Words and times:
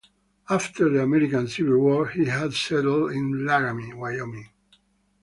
After 0.49 0.89
the 0.89 1.03
American 1.03 1.47
Civil 1.47 1.77
War, 1.77 2.07
he 2.07 2.25
had 2.25 2.53
settled 2.55 3.11
in 3.11 3.45
Laramie, 3.45 3.93
Wyoming. 3.93 4.49